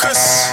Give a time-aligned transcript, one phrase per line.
[0.00, 0.49] Fokus.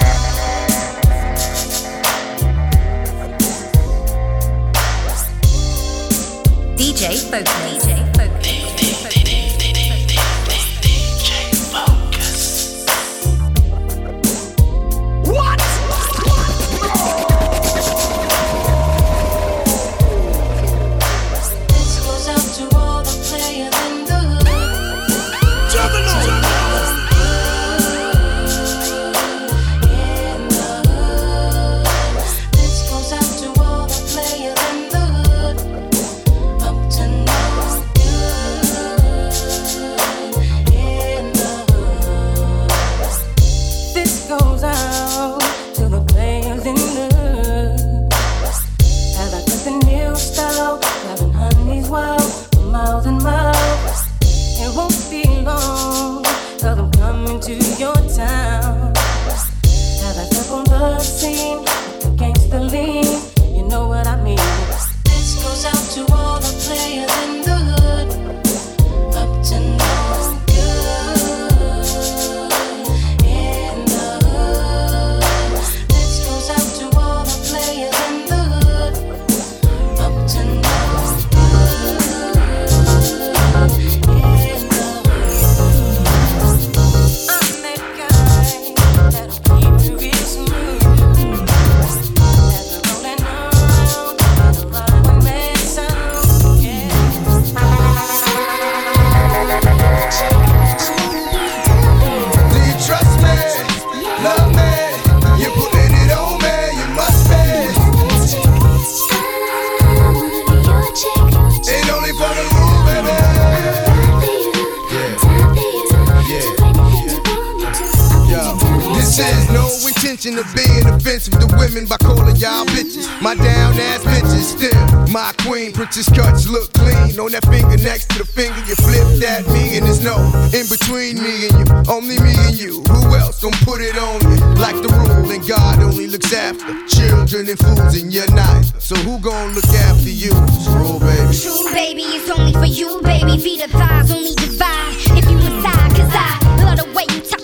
[125.78, 128.58] Princess cuts look clean on that finger next to the finger.
[128.66, 130.18] You flip that me and there's no
[130.50, 131.66] in between me and you.
[131.86, 132.82] Only me and you.
[132.82, 134.42] Who else gon' put it on you?
[134.58, 138.80] Like the rule, and God only looks after children and fools, and you're neither.
[138.80, 140.34] So who gon' look after you?
[140.66, 141.30] True, baby.
[141.30, 143.38] True, baby, it's only for you, baby.
[143.38, 144.87] Feet the thighs only divide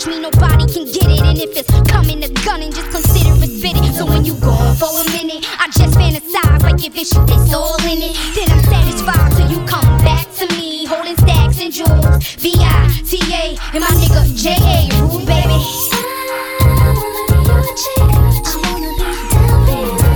[0.04, 0.20] touch me.
[0.20, 3.94] Nobody can get it, and if it's coming to gun, and just consider it fitted.
[3.94, 7.54] So when you gone for a minute, I just fantasize like if it's you, it's
[7.54, 8.16] all in it.
[8.34, 12.34] Then I'm satisfied till you come back to me, holding stacks and jewels.
[12.37, 14.88] V I T A and my nigga J A.
[15.00, 15.60] Rude baby.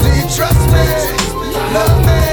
[0.00, 0.84] Do you trust me?
[1.74, 2.27] Love me?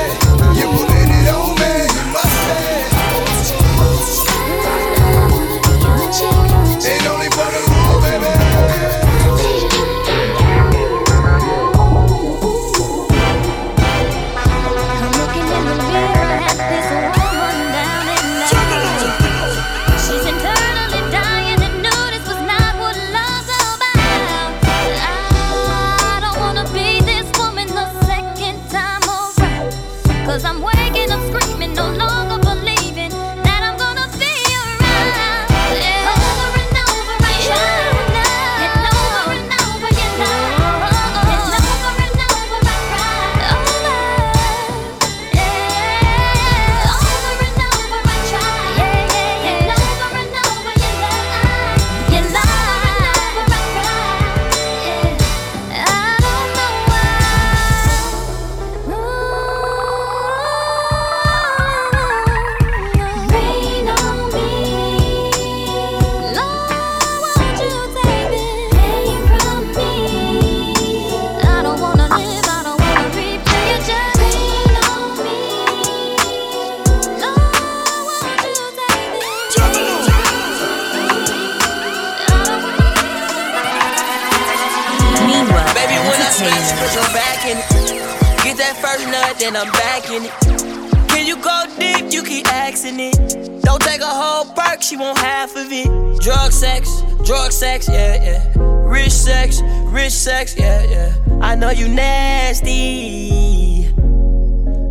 [101.66, 103.32] Know you nasty.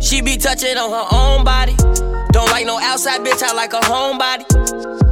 [0.01, 1.73] She be touching on her own body.
[2.33, 4.43] Don't like no outside bitch, I like a homebody.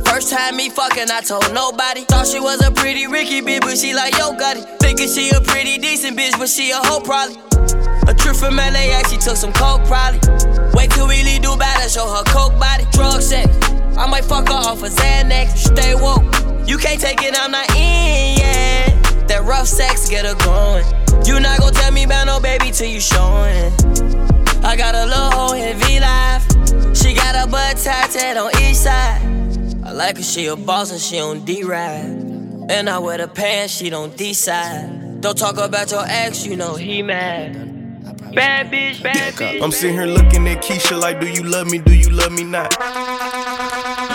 [0.06, 2.02] First time me fucking, I told nobody.
[2.02, 4.66] Thought she was a pretty Ricky bitch, but she like yo got it.
[4.82, 7.38] Thinking she a pretty decent bitch, but she a hoe probably.
[8.10, 10.20] A trip from LAX, she took some coke probably.
[10.74, 12.84] Wait till we leave Dubai to show her coke body.
[12.92, 13.48] Drug sex,
[13.98, 15.72] I might fuck her off a Xanax.
[15.72, 16.28] Stay woke,
[16.68, 18.73] you can't take it, I'm not in, yeah.
[19.34, 20.86] That rough sex, get her going.
[21.26, 23.74] You not gon' tell me about no baby till you showin'.
[24.64, 26.44] I got a little hoe in V Live.
[26.96, 29.22] She got a butt tatted on each side.
[29.84, 32.06] I like her, she a boss and she on D ride.
[32.70, 35.22] And I wear the pants, she don't decide.
[35.22, 37.54] Don't talk about your ex, you know he mad.
[38.36, 39.62] Bad bitch, bad bitch.
[39.64, 41.80] I'm sitting here looking at Keisha like, do you love me?
[41.80, 42.76] Do you love me not?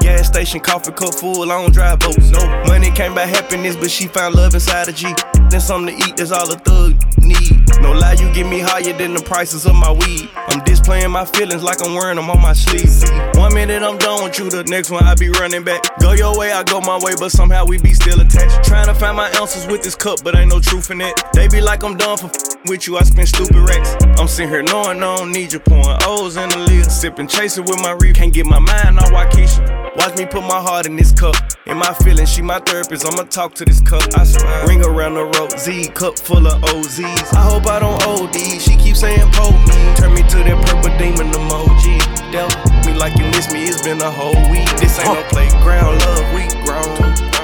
[0.00, 2.30] Gas station, coffee cup full, don't drive boats.
[2.30, 5.14] No money came by happiness, but she found love inside a G.
[5.50, 7.60] Then something to eat, that's all a thug need.
[7.80, 10.30] No lie, you get me higher than the prices of my weed.
[10.36, 13.02] I'm displaying my feelings like I'm wearing them on my sleeve.
[13.34, 15.82] One minute I'm done with you, the next one I be running back.
[15.98, 18.62] Go your way, I go my way, but somehow we be still attached.
[18.64, 21.20] Trying to find my answers with this cup, but ain't no truth in it.
[21.32, 22.30] They be like I'm done for
[22.66, 23.96] with you, I spend stupid racks.
[24.20, 26.90] I'm sitting here knowing I don't need you, pouring O's in the lid.
[26.92, 28.16] Sipping, chasing with my reef.
[28.16, 29.96] Can't get my mind on Waukesha.
[29.96, 31.34] Watch me put my heart in this cup.
[31.66, 33.06] In my feelings, she my therapist.
[33.06, 34.02] I'ma talk to this cup.
[34.14, 34.66] I swear.
[34.66, 37.32] Ring around the road, Z cup full of OZs.
[37.32, 38.60] I hope I don't OD.
[38.60, 39.78] She keeps saying pull me.
[39.96, 41.96] Turn me to that purple demon emoji.
[42.28, 43.64] Devil me like you miss me.
[43.64, 44.68] It's been a whole week.
[44.76, 46.28] This ain't no playground, love.
[46.36, 46.92] We grown.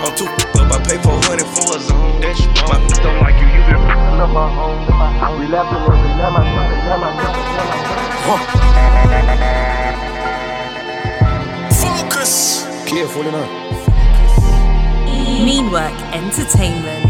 [0.04, 0.76] I'm too up.
[0.76, 2.20] I pay 400 for a zone.
[2.20, 2.68] That's wrong.
[2.68, 3.48] My don't like you.
[3.48, 4.76] You been up my home.
[5.40, 6.36] We laughing every night.
[6.36, 7.16] My my
[11.72, 12.68] Fokus.
[12.84, 13.48] Careful enough.
[15.40, 17.05] Meanwork Entertainment.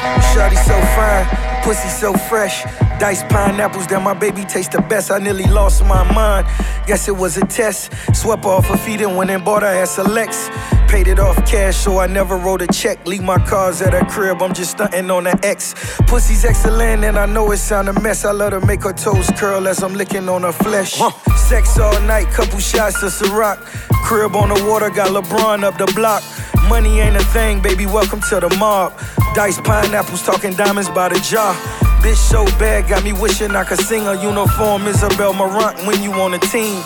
[0.00, 2.64] Shawty so fine, pussy so fresh.
[2.98, 5.10] Diced pineapples that my baby taste the best.
[5.10, 6.46] I nearly lost my mind.
[6.86, 7.92] Guess it was a test.
[8.14, 10.50] Swept off her feet and went and bought her ass a Lex.
[10.88, 13.04] Paid it off cash, so I never wrote a check.
[13.06, 15.74] Leave my cars at her crib, I'm just stunting on the X.
[16.06, 18.24] Pussy's excellent, and I know it sound a mess.
[18.24, 21.00] I let her make her toes curl as I'm licking on her flesh.
[21.36, 23.58] Sex all night, couple shots of Ciroc.
[24.04, 26.22] Crib on the water, got LeBron up the block.
[26.68, 28.92] Money ain't a thing, baby, welcome to the mob.
[29.34, 31.54] Diced pineapples, talking diamonds by the jar.
[32.02, 36.12] Bitch so bad, got me wishing I could sing a uniform Isabel Marant when you
[36.14, 36.82] on a team.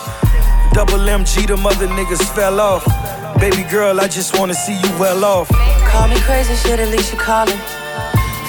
[0.72, 2.84] Double MG, the mother niggas fell off.
[3.40, 5.48] Baby girl, I just wanna see you well off.
[5.88, 7.58] Call me crazy, shit, at least you callin'.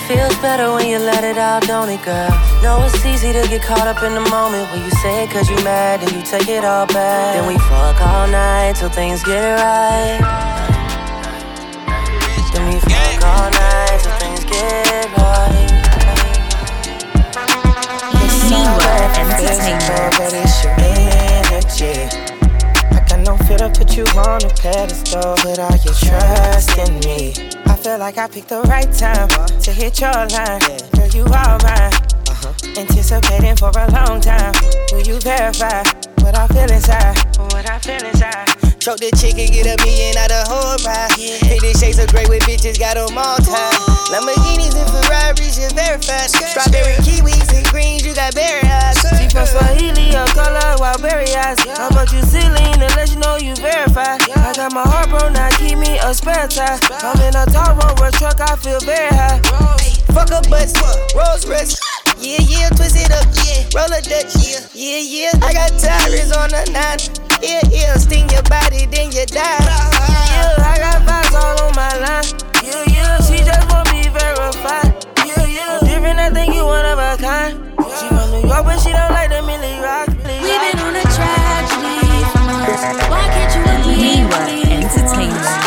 [0.08, 2.32] Feels better when you let it out, don't it, girl?
[2.64, 5.50] Know it's easy to get caught up in the moment when you say it cause
[5.50, 7.36] you mad, then you take it all back.
[7.36, 10.57] Then we fuck all night till things get right.
[22.92, 25.36] Like I know fit to put you on a pedestal.
[25.38, 27.34] Put all your trust in me.
[27.66, 29.30] I feel like I picked the right time
[29.62, 30.60] to hit your line.
[30.96, 31.94] Girl, you all mine.
[32.78, 34.54] Anticipating for a long time.
[34.92, 35.84] Will you verify
[36.22, 37.18] what I feel inside?
[37.38, 38.47] What I feel inside.
[38.88, 41.12] Choke the chicken, get a million out of whole ride.
[41.44, 43.76] Fifty shades of gray with bitches, got them all tied.
[44.08, 46.32] Lamborghinis and Ferraris, you verified.
[46.32, 48.96] Strawberry kiwis and greens, you got berry eyes.
[49.20, 51.60] She from Swahili, her color wild berry eyes.
[51.76, 54.24] How about you ceiling to let you know you verified?
[54.24, 56.80] I got my heart broke, now keep me a spare tire.
[57.04, 59.44] I'm in a tall rover truck, I feel very high.
[60.16, 60.72] Fuck a bus,
[61.12, 61.76] Rolls Royce.
[62.24, 63.68] Yeah, yeah, twist it up, yeah.
[63.76, 65.44] Roll a Dutch, yeah, yeah, yeah.
[65.44, 67.27] I got tires on a nine.
[67.42, 69.42] Yeah, yeah, sting your body, then you die.
[69.42, 72.26] Yeah, I got vibes all on my line.
[72.64, 75.06] Yeah, yeah, she just want me verified.
[75.26, 77.58] Yeah, yeah, different, I think you one of a kind.
[78.00, 80.08] She from New York, but she don't like the Milly Rock.
[80.08, 81.98] We've been on a tragedy.
[83.10, 85.67] Why can't you agree me for Entertainment.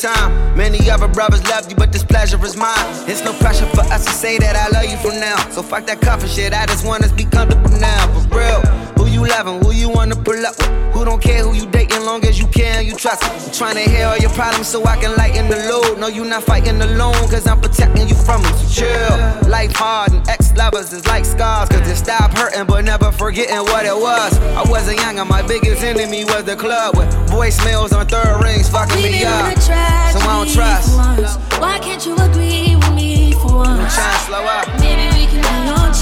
[0.00, 0.56] Time.
[0.56, 2.74] Many other brothers love you, but this pleasure is mine.
[3.08, 5.36] It's no pressure for us to say that I love you from now.
[5.50, 6.52] So fuck that coffee shit.
[6.52, 8.06] I just want us to be comfortable now.
[8.28, 8.79] For real.
[9.20, 9.60] Who you loving?
[9.62, 10.94] Who you wanna pull up with?
[10.94, 13.22] Who don't care who you dating, long as you care and you trust.
[13.22, 15.98] I'm trying to hear all your problems so I can lighten the load.
[15.98, 18.54] No, you not fighting alone, cause I'm protecting you from them.
[18.56, 19.50] So chill.
[19.50, 23.60] Life hard and ex lovers is like scars, cause it stop hurting, but never forgetting
[23.70, 24.38] what it was.
[24.56, 28.70] I wasn't young, and my biggest enemy was the club with voicemails on third rings
[28.70, 29.54] fucking me up.
[29.60, 30.96] So I don't trust.
[30.96, 31.36] once.
[31.60, 33.94] Why can't you agree with me for once?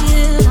[0.06, 0.47] yeah.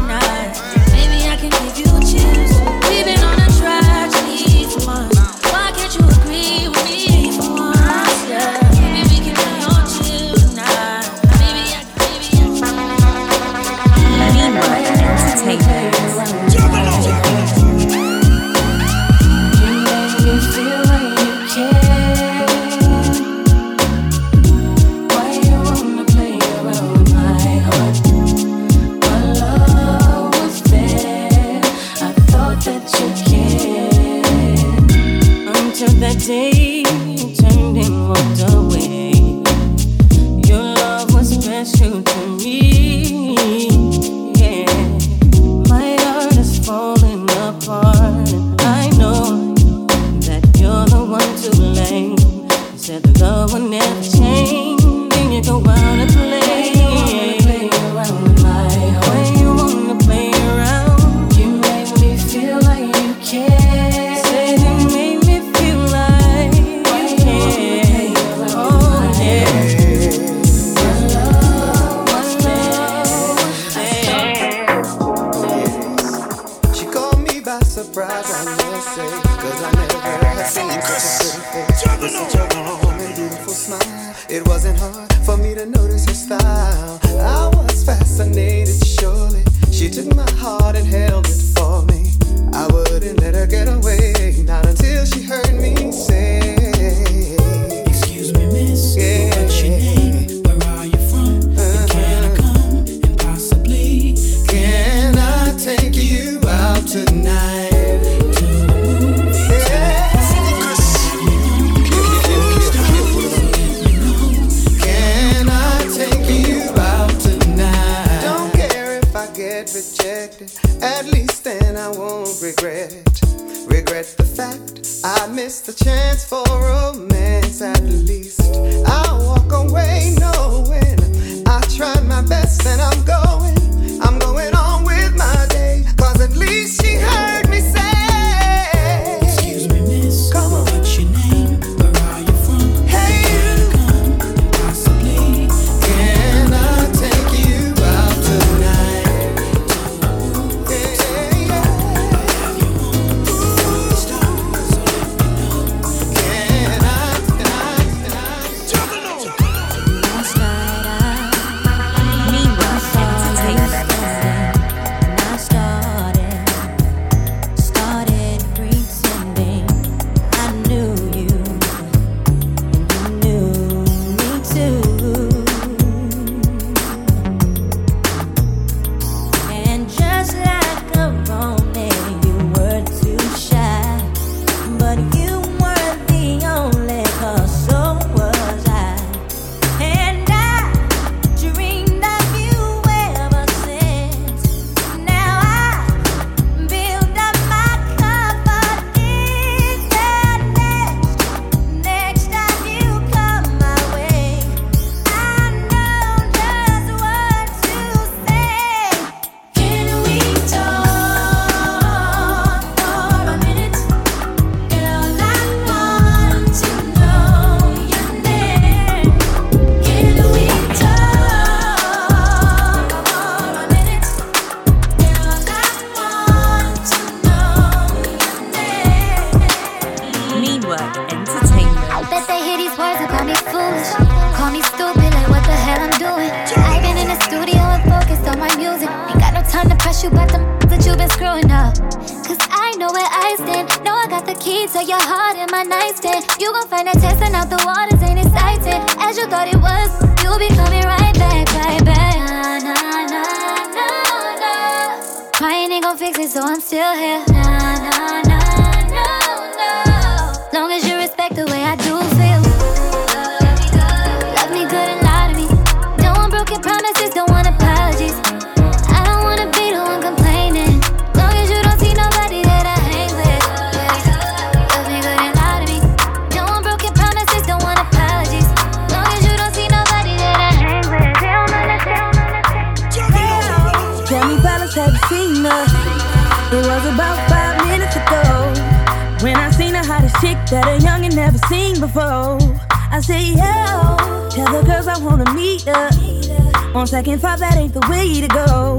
[296.88, 298.78] on second thought, that ain't the way to go.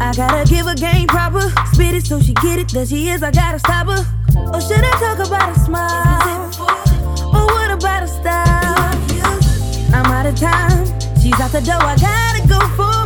[0.00, 1.50] I gotta give a game proper.
[1.72, 2.68] Spit it so she get it.
[2.68, 4.04] There she is, I gotta stop her.
[4.54, 6.46] Or should I talk about a smile?
[7.34, 8.76] Or what about a style?
[9.94, 10.86] I'm out of time.
[11.20, 12.97] She's out the door, I gotta go for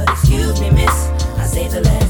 [0.00, 1.08] but excuse me, miss.
[1.36, 2.09] I say the last.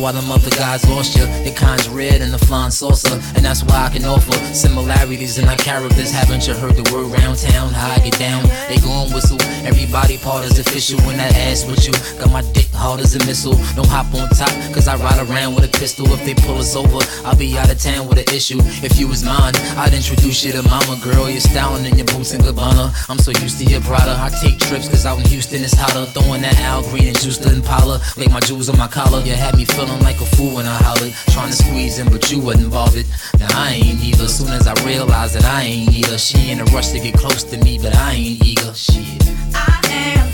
[0.00, 1.26] Why the other guys lost you.
[1.44, 3.14] Their kind's red and the flying saucer.
[3.36, 6.10] And that's why I can offer similarities in our characters.
[6.10, 7.72] Haven't you heard the word round town?
[7.72, 8.42] How I get down?
[8.68, 9.40] They gon' whistle.
[9.64, 11.92] Everybody part is official when that ass with you.
[12.18, 13.60] Got my dick hard as a missile.
[13.76, 16.08] Don't hop on top, cause I ride around with a pistol.
[16.16, 18.58] If they pull us over, I'll be out of town with an issue.
[18.80, 21.28] If you was mine, I'd introduce you to mama girl.
[21.28, 22.88] You're styling in your boots and Gabbana.
[23.10, 24.16] I'm so used to your Prada.
[24.16, 26.06] I take trips cause out in Houston it's hotter.
[26.16, 28.00] Throwing that Al Green and juice to Impala.
[28.16, 29.20] Lay my jewels on my collar.
[29.20, 31.12] You had me feeling like a fool when I hollered.
[31.36, 33.06] Trying to squeeze in, but you wasn't bothered.
[33.38, 34.26] Now I ain't either.
[34.26, 36.16] Soon as I realized that I ain't either.
[36.16, 38.72] She in a rush to get close to me, but I ain't eager.
[38.74, 39.20] Shit.
[39.54, 39.79] I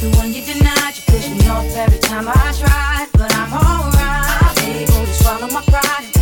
[0.01, 0.97] the one you denied.
[0.97, 4.63] You push me off every time I try, but I'm alright.
[4.63, 6.16] Able to swallow my pride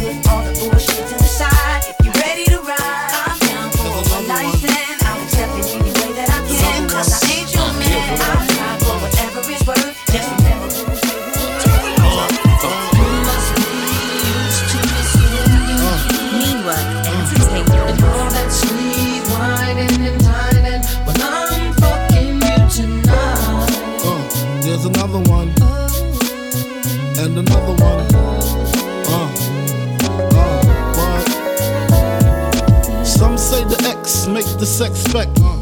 [34.81, 35.54] X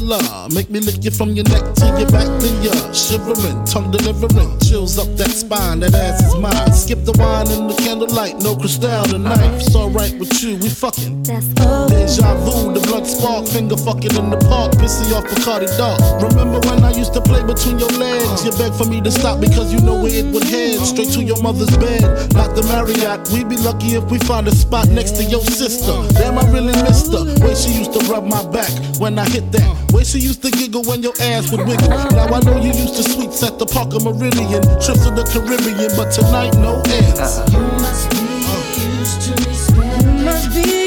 [0.00, 0.48] make the.
[0.54, 4.58] Make me lick you from your neck to your back, then you're shivering, tongue delivering,
[4.60, 5.80] chills up that spine.
[5.80, 6.72] That ass is mine.
[6.72, 9.60] Skip the wine and the candlelight, no crystal tonight.
[9.60, 11.24] It's alright with you, we fucking.
[11.24, 11.46] That's
[11.90, 16.00] Deja vu, the blood spark, finger fucking in the park, pissy off Bacardi Dark.
[16.22, 18.44] Remember when I used to play between your legs?
[18.44, 20.80] You begged for me to stop because you know where it would head.
[20.80, 22.02] Straight to your mother's bed,
[22.32, 23.28] not the Marriott.
[23.32, 25.92] We'd be lucky if we find a spot next to your sister.
[26.14, 27.24] Damn, I really missed her.
[27.44, 29.81] Way she used to rub my back when I hit that.
[29.92, 31.88] Way she used to giggle when your ass would wiggle.
[31.88, 35.90] Now I know you used to suites at the Parker Meridien, trips to the Caribbean,
[35.96, 37.38] but tonight no ends.
[37.52, 38.16] You must be
[38.80, 39.52] used to me.
[40.00, 40.81] You must be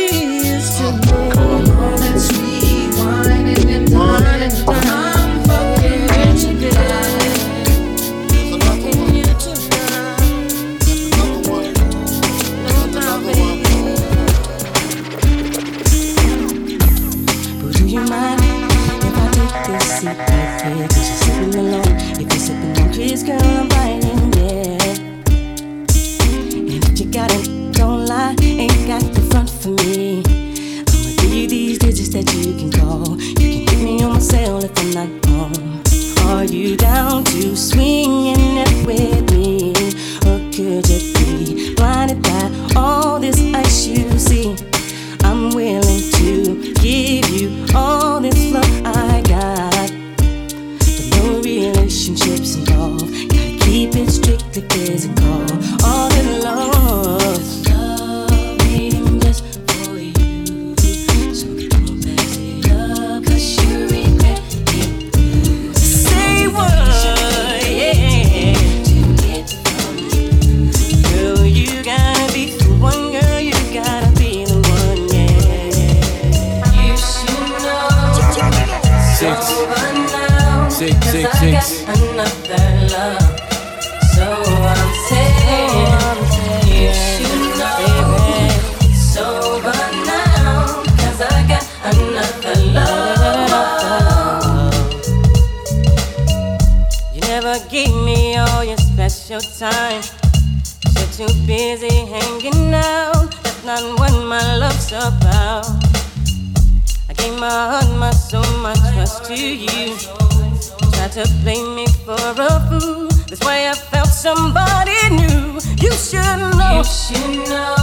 [112.06, 113.08] for a fool.
[113.28, 115.60] That's why I felt somebody new.
[115.82, 116.78] You should know.
[116.78, 117.76] You should know.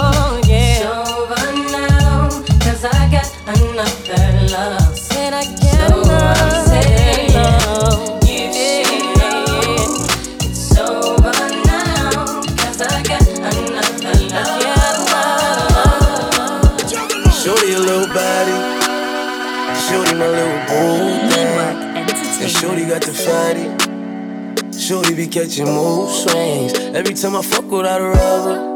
[0.00, 0.78] Oh, yeah.
[0.78, 2.28] It's over now.
[2.60, 4.98] 'cause I got another love.
[4.98, 8.28] Said I got So I'm saying, love.
[8.28, 9.46] you should know.
[10.42, 11.38] It's over
[11.70, 12.10] now.
[12.58, 14.58] 'cause I got another love.
[17.40, 18.56] Shorty a little body.
[19.86, 21.56] Shorty my little boo thing.
[22.42, 23.67] And Shorty got the fatty.
[24.88, 26.72] Shorty be catching mood swings.
[26.96, 28.72] Every time I fuck without a rubber,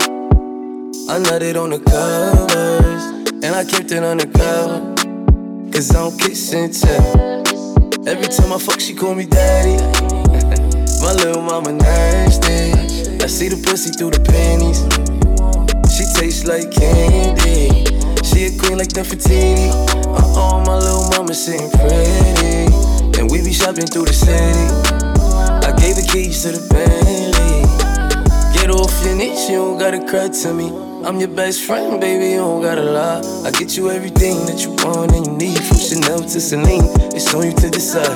[1.08, 3.32] I nutted on the covers.
[3.42, 4.92] And I kept it undercover.
[5.72, 8.06] Cause I don't kiss and tell.
[8.06, 9.82] Every time I fuck, she call me daddy.
[11.00, 12.72] my little mama nasty.
[13.24, 14.84] I see the pussy through the panties.
[15.96, 17.88] She tastes like candy.
[18.22, 19.70] She a queen like Nefertiti.
[20.04, 23.18] Uh oh, my little mama sitting pretty.
[23.18, 25.01] And we be shopping through the city.
[25.82, 27.66] Gave the keys to the Bentley.
[28.54, 30.70] Get off your knees, you don't gotta cry to me.
[31.02, 33.18] I'm your best friend, baby, you don't gotta lie.
[33.42, 36.86] I get you everything that you want and you need, from Chanel to Celine.
[37.10, 38.14] It's on you to decide.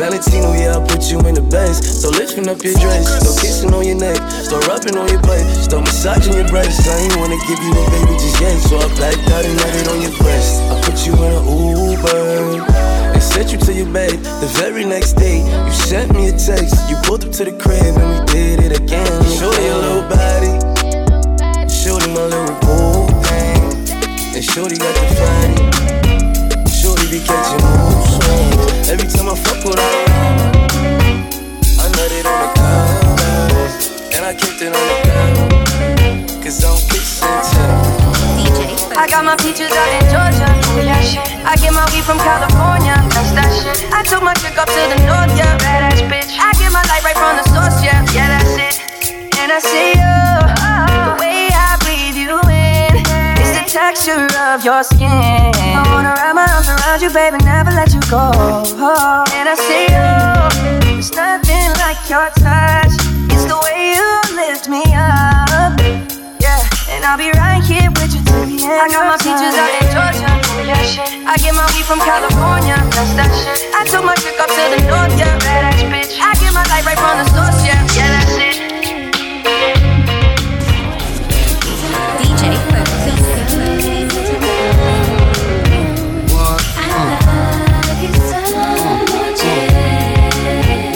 [0.00, 1.84] Valentino, yeah, I put you in the best.
[2.00, 5.44] So lifting up your dress, start kissing on your neck, start rubbing on your butt,
[5.60, 6.88] start massaging your breasts.
[6.88, 9.76] I ain't wanna give you a baby just yet, so I blacked out and have
[9.76, 10.64] it on your breast.
[10.72, 14.12] I put you in an Uber sent you to your bed.
[14.40, 16.88] The very next day, you sent me a text.
[16.88, 19.10] You pulled up to the crib and we did it again.
[19.38, 20.54] Show your little body,
[21.68, 23.60] shorty my little boo thing,
[24.36, 25.58] and shorty got the fatty.
[26.70, 28.88] Shorty be catching mood swings.
[28.88, 29.94] Every time I fuck with her,
[31.82, 36.44] I nutted on the couch, and I kicked it on the couch.
[36.44, 38.05] Cause I'm kissing too.
[38.96, 40.48] I got my peaches out in Georgia.
[41.46, 42.96] I get my weed from California.
[43.12, 43.86] That's that shit.
[43.92, 45.56] I took my chick up to the north, yeah.
[45.60, 46.32] Badass bitch.
[46.38, 48.02] I get my light right from the source, yeah.
[48.16, 48.74] Yeah, that's it.
[49.38, 50.16] And I see you.
[51.06, 53.04] The way I breathe you in
[53.38, 55.52] is the texture of your skin.
[55.54, 58.32] I wanna wrap my arms around you, baby, never let you go.
[59.36, 60.98] And I see you.
[60.98, 62.96] It's nothing like your touch.
[63.30, 65.76] It's the way you lift me up.
[66.40, 66.58] Yeah,
[66.90, 67.62] and I'll be right
[68.46, 70.30] I got my peaches out in Georgia.
[70.62, 71.26] Yeah, shit.
[71.26, 72.78] I get my weed from California.
[72.94, 73.58] That's that shit.
[73.74, 75.34] I took my chick up to the north, yeah.
[75.42, 76.14] Badass bitch.
[76.22, 77.82] I get my light right from the source, yeah.
[77.98, 78.62] Yeah, that's it.
[82.22, 82.54] DJ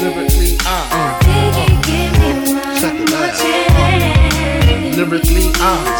[0.00, 1.18] Lyrically, uh,
[2.78, 3.34] check it out.
[4.96, 5.99] Lyrically, uh, uh,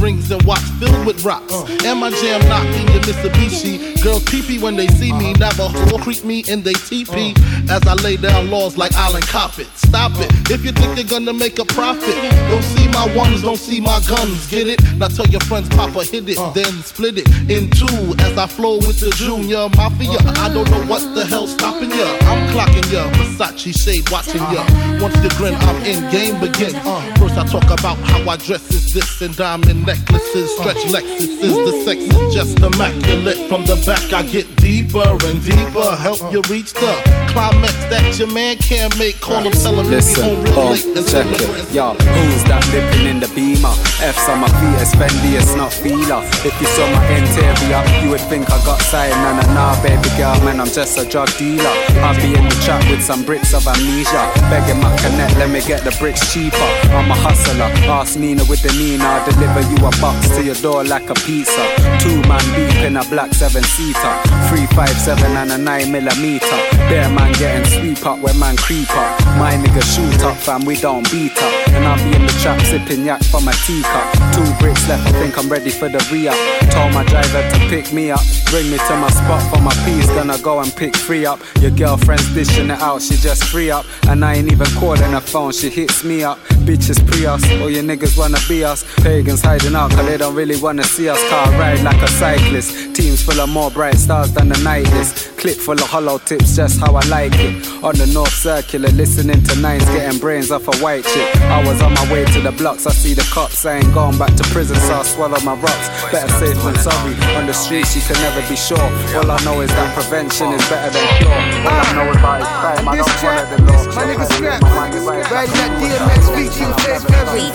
[0.00, 1.52] Rings and watch filled with rocks.
[1.84, 4.02] And my jam knocking your Mitsubishi.
[4.02, 5.32] Girls peepee when they see me.
[5.34, 7.34] Navajo creep me in they teepee.
[7.68, 9.66] As I lay down laws like Island Coppet.
[9.76, 10.30] Stop it.
[10.50, 12.14] If you think they're gonna make a profit,
[12.50, 14.46] don't see my ones, don't see my guns.
[14.48, 14.80] Get it?
[14.96, 18.76] Now tell your friends, Papa hit it, then split it in two as I flow
[18.76, 20.18] with the Junior Mafia.
[20.38, 22.06] I don't know what the hell's stopping ya.
[22.22, 24.64] I'm clocking ya, Versace shade watching ya.
[25.00, 26.78] Once you grin, I'm in, game begins.
[27.18, 31.56] First I talk about how I dress is this and diamond necklaces, stretch Lexuses.
[31.64, 33.48] The sex is just immaculate.
[33.48, 36.92] From the back I get deeper and deeper, help you reach the
[37.32, 39.18] climax that your man can't make.
[39.20, 41.40] Call him, tell him Listen, oh, real late and check it.
[41.72, 43.72] Yo, who's that lipping in the beamer?
[44.04, 46.20] F's on my feet, it's Fendi, it's not Fila.
[46.44, 49.16] If you saw my interior, you would think I got sight.
[49.24, 51.72] Nah, nah, nah, baby girl, man, I'm just a drug dealer.
[52.04, 54.20] I'll be in the trap with some bricks of amnesia.
[54.52, 56.68] Begging my connect, let me get the bricks cheaper.
[56.92, 59.04] I'm a hustler, ask Nina with the Nina.
[59.08, 61.64] I'll deliver you a box to your door like a pizza.
[62.00, 64.14] Two man deep in a black seven seater.
[64.48, 66.58] Three, five, seven, and a nine millimeter.
[66.88, 69.20] Bear man getting sweep up when man creep up.
[69.38, 71.52] My nigga shoot up, fam, we don't beat up.
[71.68, 74.12] And I'll be in the trap sipping yak from a teacup.
[74.34, 76.36] Two bricks left, I think I'm ready for the re up.
[76.70, 78.20] Told my driver to pick me up.
[78.50, 81.40] Bring me to my spot for my piece, gonna go and pick free up.
[81.60, 83.84] Your girlfriend's dishing it out, she just free up.
[84.08, 86.38] And I ain't even calling her phone, she hits me up.
[86.66, 88.84] Bitches pre us, all your niggas wanna be us.
[89.02, 91.18] Pagans hiding out, cause they don't really wanna see us.
[91.28, 92.94] Car ride like a cyclist.
[92.94, 95.36] Teams full of more bright stars than the night list.
[95.38, 97.54] Clip full of hollow tips, just how I like it.
[97.82, 101.36] On the North Circular, listening to nines, getting brains off a white chick.
[101.42, 103.64] I was on my way to the blocks, I see the cops.
[103.64, 105.88] I ain't going back to prison, so I swallow my rocks.
[106.10, 107.14] Better safe than sorry.
[107.36, 108.88] On the streets, you can never be sure.
[109.16, 111.30] All I know is that prevention is better than cure.
[111.30, 113.84] All I know about is crime, I don't follow the law.
[113.94, 117.46] My nigga Scrap, riding that DMX featuring Fez Perry.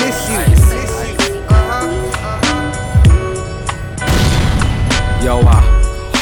[0.00, 0.81] Miss you.
[5.22, 5.54] Yo, I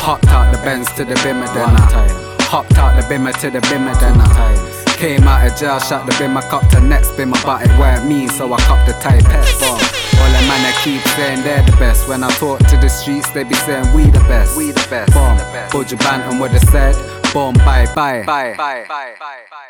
[0.05, 3.61] hopped out the Benz to the bimmer then I hopped out the bimmer to the
[3.61, 7.63] bimmer then I came out of jail, shot the bimmer, copped the next bimmer, but
[7.63, 9.81] it weren't me, so I copped the type S bomb.
[10.21, 12.09] All the man I keep saying they're the best.
[12.09, 14.59] When I talk to the streets, they be saying we the best.
[14.59, 15.15] We the best.
[15.15, 15.39] Bomb.
[15.71, 16.95] Buju Banton would have said,
[17.33, 18.23] boom, bye, bye.
[18.27, 18.55] Bye.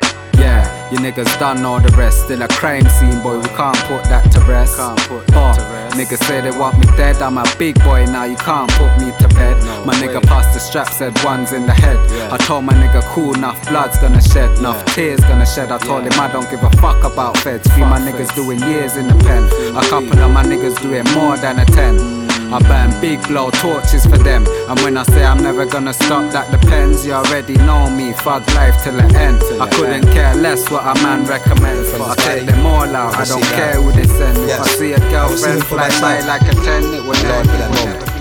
[0.91, 2.25] You niggas done all the rest.
[2.25, 3.39] Still a crime scene, boy.
[3.39, 4.75] We can't put that to rest.
[4.75, 5.95] Can't put that to rest.
[5.95, 7.21] Niggas say they want me dead.
[7.21, 8.25] I'm a big boy now.
[8.25, 9.55] You can't put me to bed.
[9.63, 11.97] No my nigga passed the strap, said one's in the head.
[12.11, 12.33] Yeah.
[12.33, 13.57] I told my nigga cool enough.
[13.69, 14.93] Blood's gonna shed, enough yeah.
[14.93, 15.71] tears gonna shed.
[15.71, 16.13] I told yeah.
[16.13, 17.71] him I don't give a fuck about feds.
[17.73, 19.43] Few my niggas doing years in the pen.
[19.77, 22.30] A couple of my niggas doing more than a ten.
[22.53, 24.45] I burn big blow torches for them.
[24.67, 27.05] And when I say I'm never gonna stop, that depends.
[27.05, 29.41] You already know me, fuck life till the end.
[29.61, 31.93] I couldn't care less what a man recommends.
[31.93, 34.37] I take them all out, I don't care who they send.
[34.49, 38.11] If I see a girlfriend fly by like a 10, it would never be.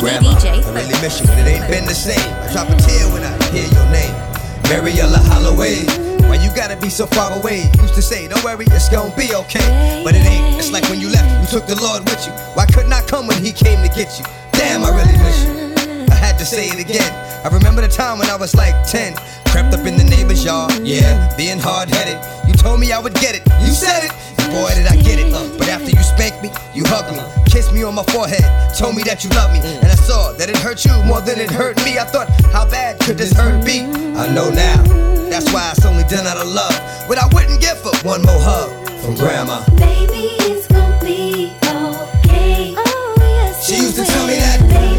[0.00, 2.18] Grandma, DJ, I really miss you, but it ain't been the same.
[2.18, 4.14] I drop a tear when I hear your name.
[4.68, 6.05] Mariella Holloway.
[6.24, 7.70] Why you gotta be so far away?
[7.82, 10.02] Used to say, don't worry, it's gonna be okay.
[10.04, 10.58] But it ain't.
[10.58, 12.32] It's like when you left, you took the Lord with you.
[12.54, 14.24] Why couldn't I come when He came to get you?
[14.52, 16.06] Damn, I really miss you.
[16.10, 17.12] I had to say it again.
[17.44, 19.14] I remember the time when I was like 10.
[19.52, 22.18] Crept up in the neighbor's yard, yeah, being hard headed.
[22.48, 23.42] You told me I would get it.
[23.60, 24.12] You said it.
[24.50, 25.32] Boy, did I get it.
[25.32, 28.44] Uh, but after you spanked me, you hugged me, kissed me on my forehead,
[28.76, 29.60] told me that you loved me.
[29.60, 31.98] And I saw that it hurt you more than it hurt me.
[31.98, 33.80] I thought, how bad could this hurt be?
[33.80, 35.15] I know now.
[35.36, 36.72] That's why it's only done out of love.
[37.06, 38.70] But I wouldn't give for one more hug
[39.00, 39.66] from grandma.
[39.76, 42.72] Baby, it's gonna be okay.
[42.74, 44.95] Oh, yes, she used to tell me that.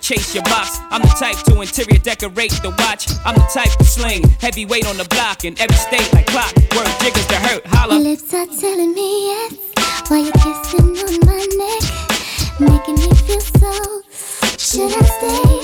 [0.00, 0.78] chase your box.
[0.90, 3.08] I'm the type to interior decorate the watch.
[3.24, 6.54] I'm the type to sling heavyweight on the block in every state like clock.
[6.76, 7.94] Work jiggers to hurt, holla.
[7.94, 9.54] Your lips are telling me yes
[10.08, 11.84] while you're kissing on my neck,
[12.58, 14.02] making me feel so.
[14.58, 15.59] Should I stay?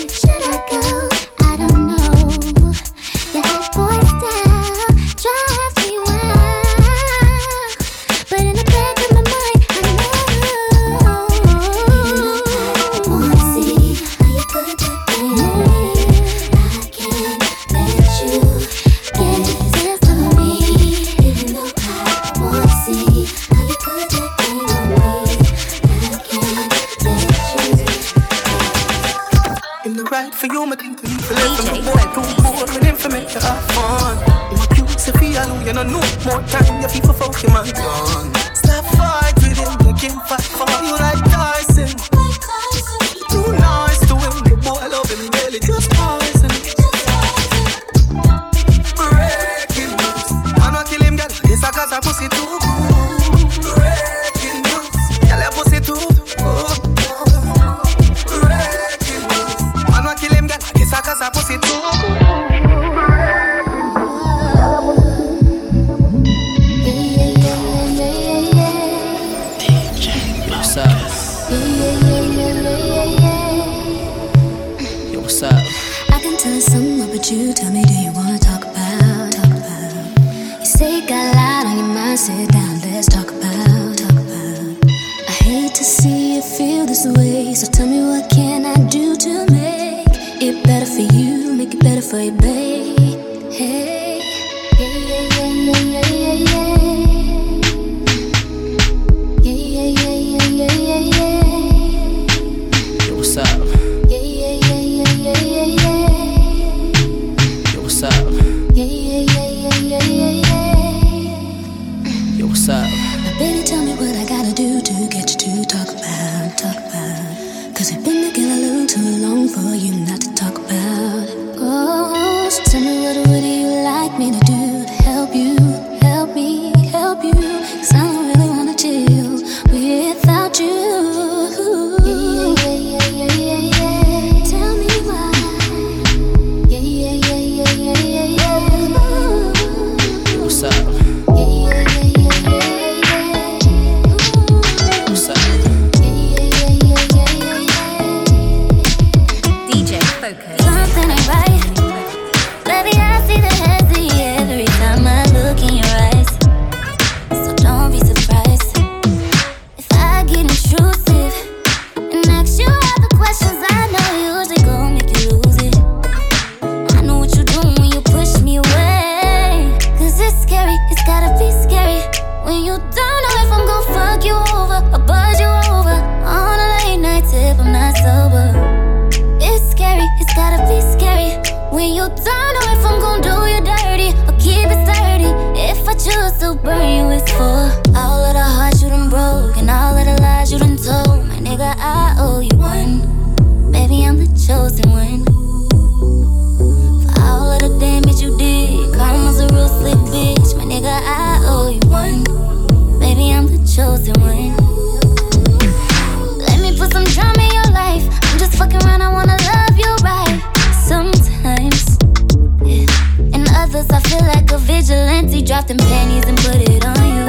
[215.26, 217.26] empty, drop them pennies and put it on you.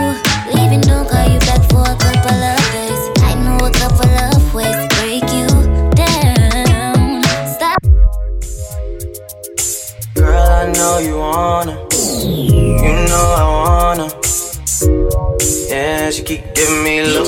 [0.53, 3.01] Leaving, don't call you back for a couple of days.
[3.23, 5.47] I know a couple of ways to break you
[5.95, 7.23] down.
[7.55, 7.79] Stop.
[10.13, 11.73] Girl, I know you wanna.
[12.83, 14.07] You know I wanna.
[15.69, 17.27] Yeah, she keep giving me look.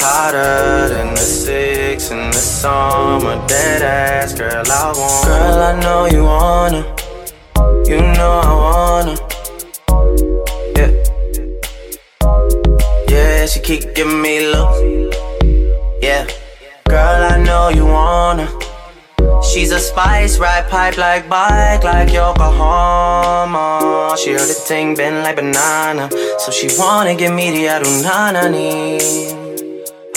[0.00, 3.46] Hotter than the six in the summer.
[3.46, 5.26] Dead ass, girl, I want.
[5.26, 6.82] Girl, I know you wanna.
[7.86, 8.77] You know I wanna.
[13.48, 14.78] she keep giving me looks.
[16.02, 16.26] Yeah,
[16.86, 18.46] girl, I know you wanna.
[19.42, 23.56] She's a spice, ride pipe like bike, like Yokohama.
[24.22, 29.00] She heard a thing bend like banana, so she wanna give me the Arunanani.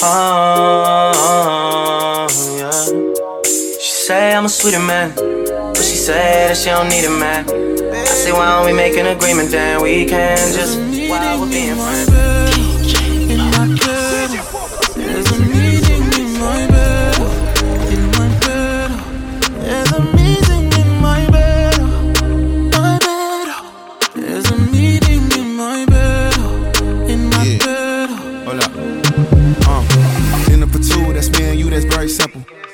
[0.02, 1.08] Oh,
[2.58, 2.86] yeah.
[3.80, 7.46] She say I'm a sweeter man, but she say that she don't need a man.
[7.94, 9.82] I say why don't we make an agreement then?
[9.82, 10.78] We can just
[11.10, 12.31] while we're being friends.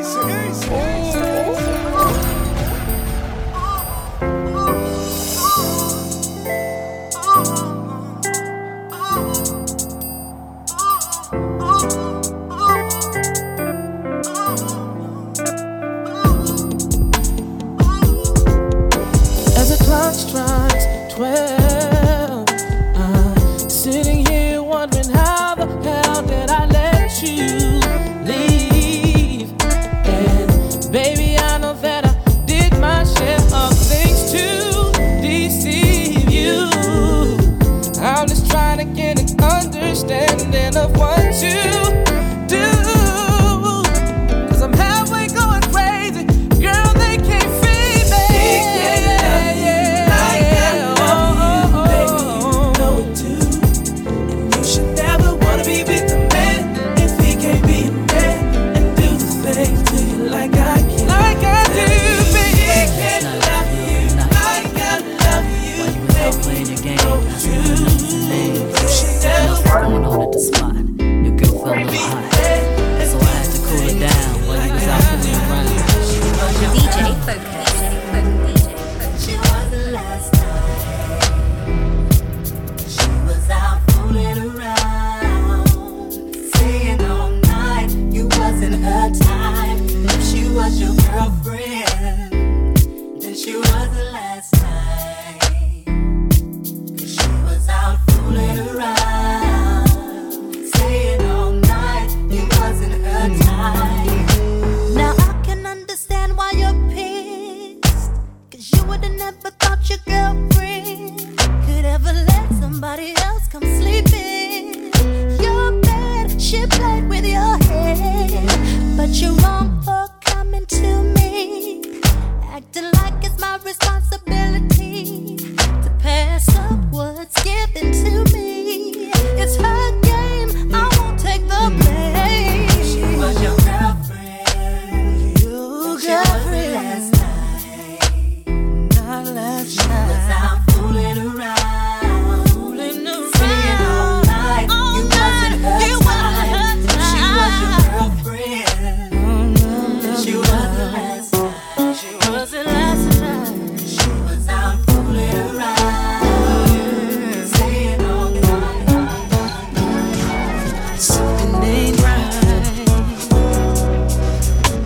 [0.00, 0.89] easy, easy.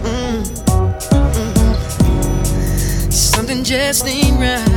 [0.04, 0.44] Mm,
[1.10, 1.54] mm,
[3.48, 3.64] mm.
[3.64, 4.73] just ain't right.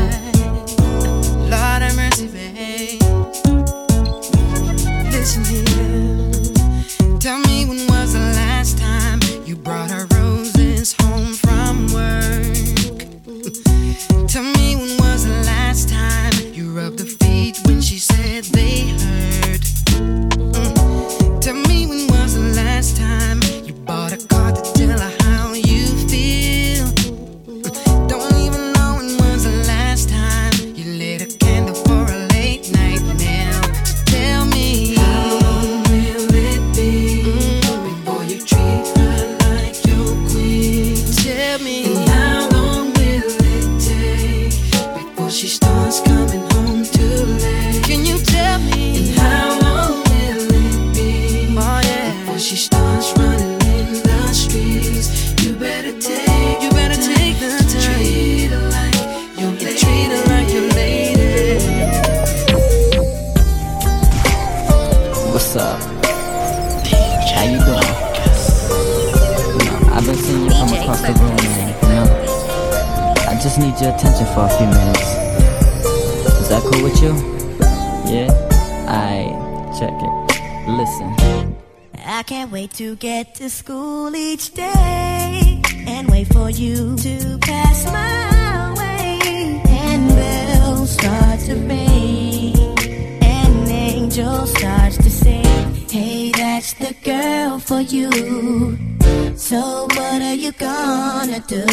[100.18, 101.63] What are you gonna do?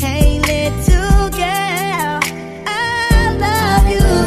[0.00, 2.20] Hey, little girl,
[2.66, 4.23] I love you.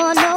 [0.00, 0.29] no, no.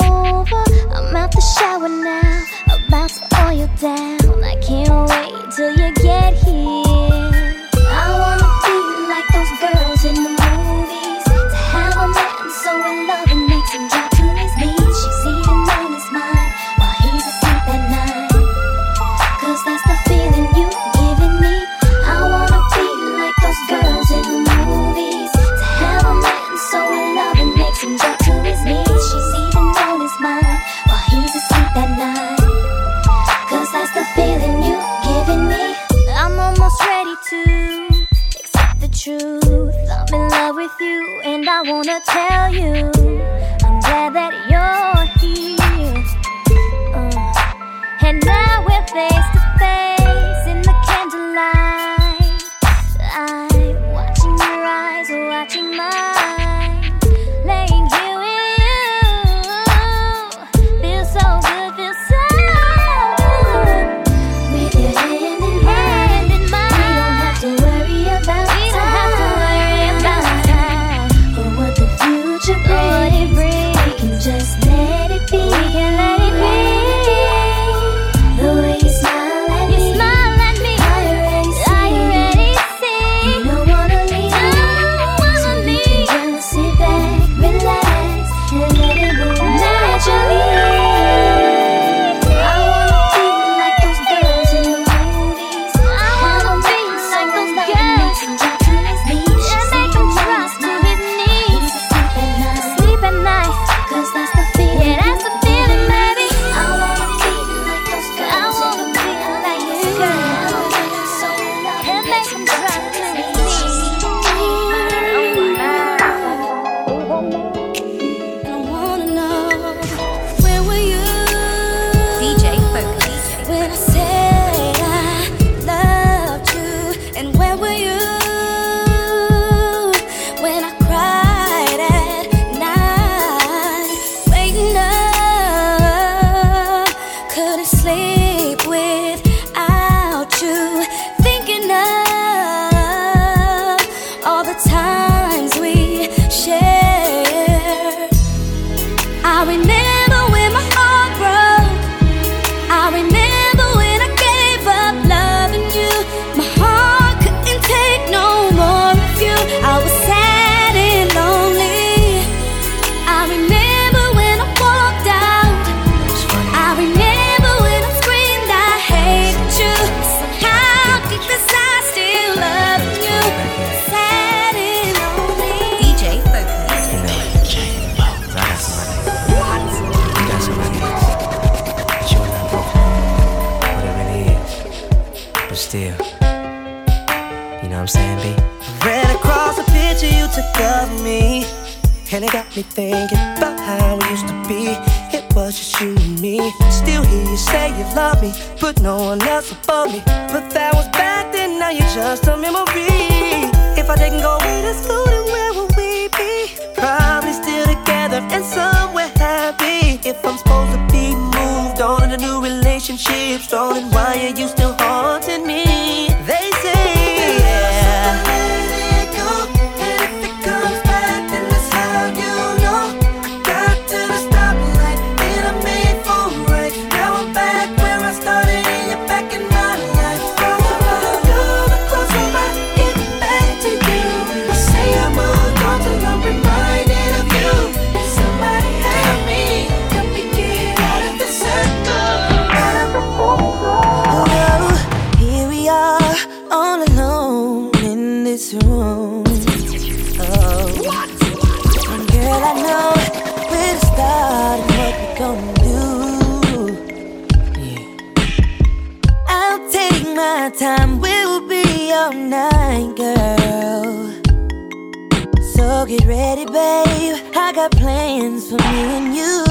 [268.23, 269.43] Plans for me and you.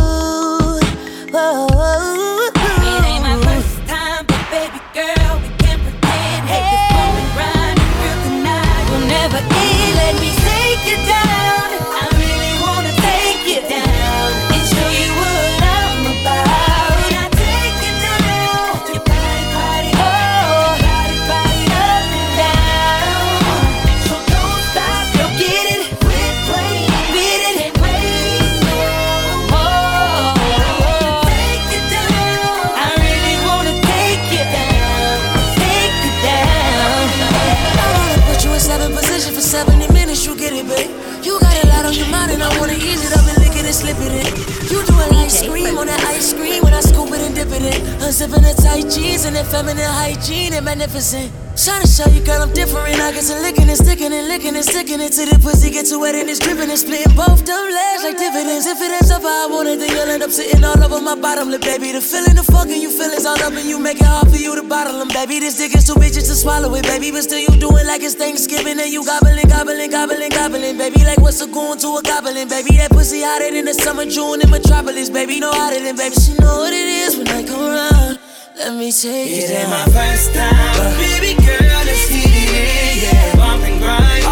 [1.31, 2.22] Whoa.
[48.23, 51.27] Unzipping the tight jeans and feminine hygiene and magnificent.
[51.59, 52.95] Trying to show you, girl, I'm different.
[53.03, 55.91] I get to licking and sticking and licking and sticking it till the pussy get
[55.91, 58.71] too wet and it's dripping and splitting both them legs like dividends.
[58.71, 61.03] If it ends up how I want it, then you'll end up sitting all over
[61.03, 61.91] my bottom lip, baby.
[61.91, 64.39] The feeling, the fucking you feel is all up and you make it hard for
[64.39, 65.43] you to bottle them, baby.
[65.43, 67.11] This dick is too bitches to swallow it, baby.
[67.11, 71.03] But still, you do it like it's Thanksgiving and you gobbling, gobbling, gobbling, gobbling, baby.
[71.03, 72.79] Like what's a going to a goblin, baby?
[72.79, 75.43] That pussy hotter than the summer June in Metropolis, baby.
[75.43, 76.15] No hotter than, baby.
[76.23, 78.12] She know what it is when I come around.
[78.57, 83.03] Let me take It you ain't my first time, but baby girl, let's hit it,
[83.03, 83.37] yeah.
[83.37, 84.25] Bump and grind,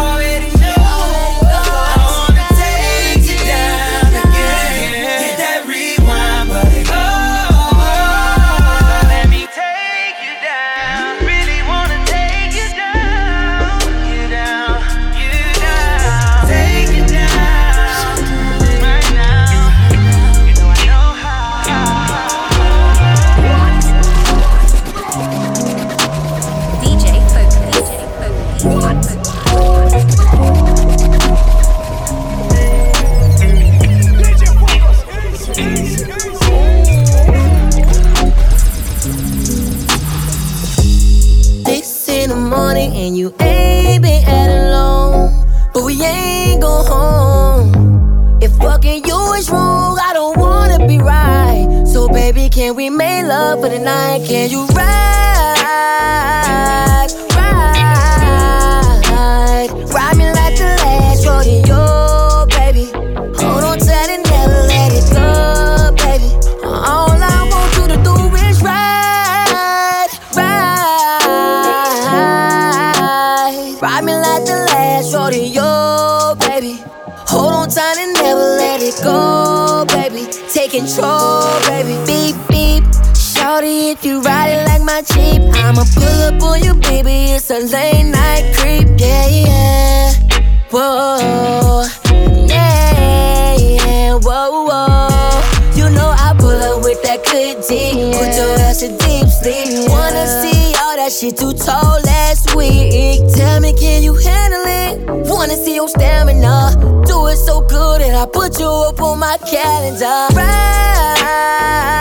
[53.71, 54.27] the night?
[54.27, 55.20] Can you ride,
[84.05, 87.31] you ride it like my Jeep, I'ma pull up on you, baby.
[87.33, 90.13] It's a late night creep, yeah, yeah.
[90.71, 91.85] Whoa,
[92.47, 95.41] yeah, yeah, whoa, whoa.
[95.75, 97.57] You know I pull up with that good.
[97.61, 99.89] Put your ass deep sleep.
[99.89, 103.21] Wanna see all that shit too tall last week.
[103.35, 105.29] Tell me, can you handle it?
[105.29, 107.03] Wanna see your stamina.
[107.05, 110.27] Do it so good that I put you up on my calendar.
[110.35, 111.91] Ride,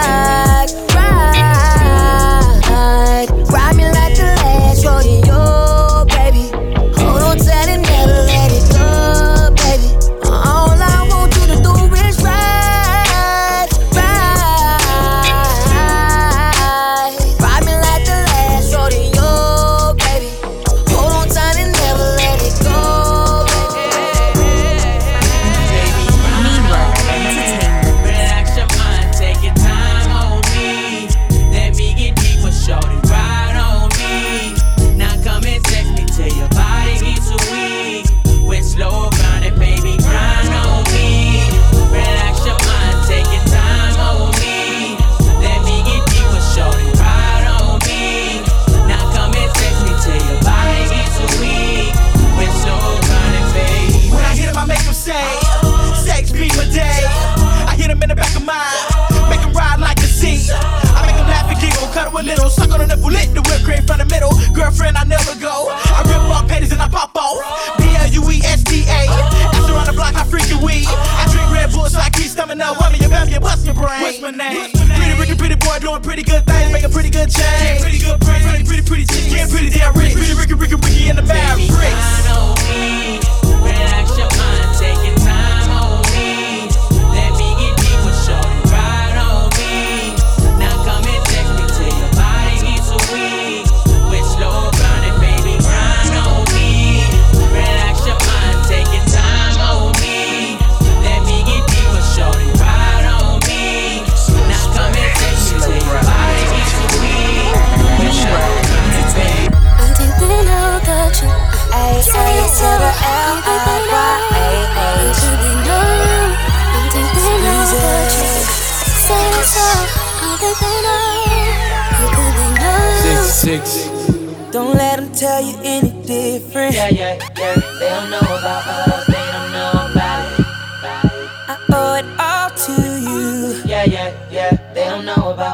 [4.83, 5.30] the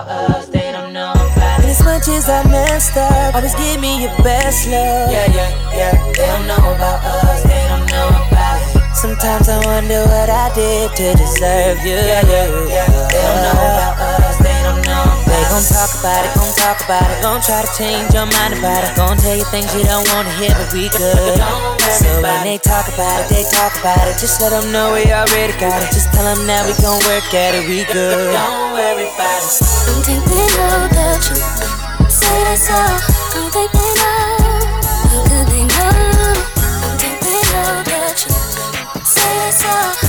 [0.05, 0.57] don't.
[1.67, 5.13] As much as I messed up, always give me your best love.
[5.13, 5.93] Yeah, yeah, yeah.
[6.17, 8.97] They don't know about us, they don't know about us.
[8.97, 12.01] Sometimes I wonder what I did to deserve you.
[12.01, 12.89] Yeah, yeah, yeah.
[13.13, 15.05] They don't know about us, they don't know.
[15.05, 18.25] About they gon' talk about it, gon' talk about it, gon' try to change your
[18.25, 21.37] mind about it, gon' tell you things you don't wanna hear, but we good.
[22.01, 24.17] So when they talk about it, they talk about it.
[24.17, 25.93] Just let them know we already got it.
[25.93, 28.33] Just tell them now we gon' work at it, we good.
[28.33, 29.76] Don't worry about it.
[29.87, 32.11] Don't think they know the truth.
[32.11, 32.99] Say that's all.
[33.35, 34.37] Don't think they know.
[35.11, 36.35] How could they know?
[36.83, 39.07] Don't think they know the truth.
[39.07, 40.06] Say that's all.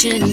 [0.00, 0.30] 是你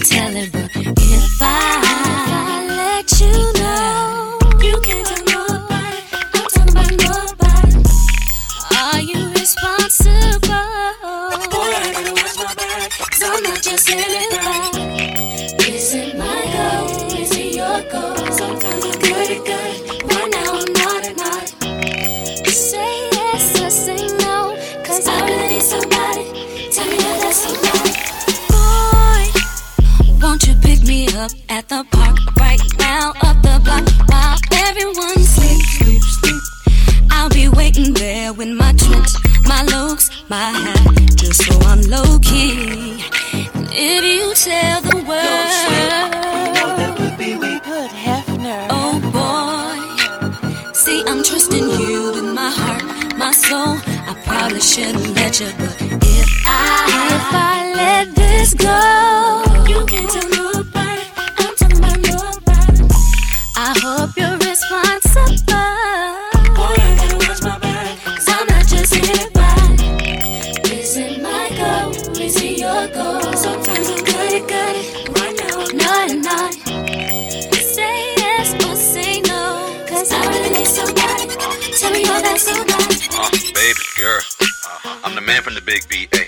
[85.46, 86.26] from the big BA.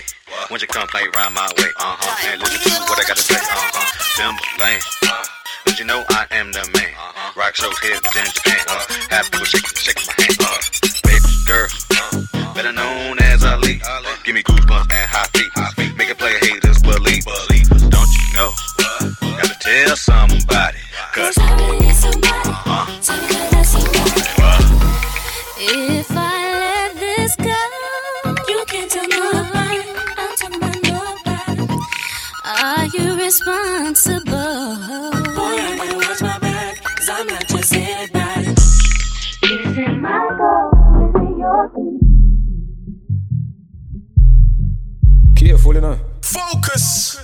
[0.49, 1.67] Won't you come play around my way?
[1.75, 2.31] Uh huh.
[2.31, 3.35] And listen to what I gotta say.
[3.35, 3.83] Uh huh.
[4.15, 4.79] Timberland.
[5.65, 6.95] But you know I am the man.
[7.35, 8.63] Rock shows here in Japan.
[8.71, 8.79] Uh,
[9.11, 10.39] have people shaking, shaking my hand.
[10.39, 10.55] Uh,
[11.03, 11.67] baby girl,
[12.55, 13.83] better known as Ali.
[14.23, 15.51] Give me goosebumps and hot feet.
[15.99, 17.27] Make a player haters believe.
[17.91, 18.55] Don't you know?
[19.19, 20.79] Gotta tell somebody.
[21.11, 21.35] Cause
[25.61, 26.28] If I
[33.39, 34.31] responsible?
[35.35, 38.47] Boy, I gotta watch my back, cause I'm not just anybody.
[38.47, 40.73] Is it my fault?
[41.03, 41.71] Is it your
[45.35, 45.99] Careful, you know.
[46.21, 47.17] Fokus.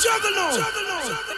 [0.00, 1.33] Juggernaut.